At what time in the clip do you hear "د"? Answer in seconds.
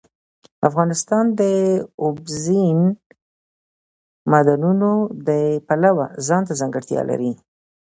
1.39-1.41, 5.27-5.29